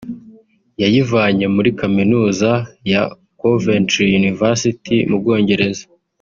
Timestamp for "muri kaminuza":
1.55-2.49